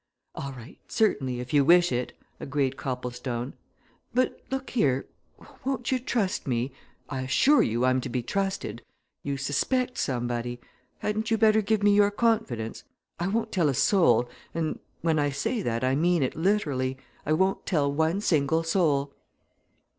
"All 0.33 0.51
right 0.53 0.79
certainly, 0.87 1.39
if 1.39 1.53
you 1.53 1.63
wish 1.63 1.91
it," 1.91 2.17
agreed 2.39 2.75
Copplestone. 2.75 3.53
"But 4.15 4.41
look 4.49 4.71
here 4.71 5.05
won't 5.63 5.91
you 5.91 5.99
trust 5.99 6.47
me? 6.47 6.71
I 7.07 7.21
assure 7.21 7.61
you 7.61 7.85
I'm 7.85 8.01
to 8.01 8.09
be 8.09 8.23
trusted. 8.23 8.81
You 9.23 9.37
suspect 9.37 9.99
somebody! 9.99 10.59
Hadn't 10.97 11.29
you 11.29 11.37
better 11.37 11.61
give 11.61 11.83
me 11.83 11.93
your 11.93 12.09
confidence? 12.09 12.83
I 13.19 13.27
won't 13.27 13.51
tell 13.51 13.69
a 13.69 13.75
soul 13.75 14.27
and 14.55 14.79
when 15.01 15.19
I 15.19 15.29
say 15.29 15.61
that, 15.61 15.83
I 15.83 15.93
mean 15.93 16.23
it 16.23 16.35
literally. 16.35 16.97
I 17.23 17.33
won't 17.33 17.67
tell 17.67 17.93
one 17.93 18.21
single 18.21 18.63
soul!" 18.63 19.13